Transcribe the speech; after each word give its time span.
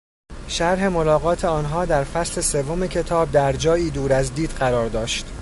شرح 0.47 0.87
ملاقات 0.87 1.45
آنها 1.45 1.85
در 1.85 2.03
فصل 2.03 2.41
سوم 2.41 2.87
کتاب 2.87 3.31
در 3.31 3.53
جایی 3.53 3.89
دور 3.91 4.13
از 4.13 4.35
دید 4.35 4.49
قرار 4.49 4.89
داشت. 4.89 5.25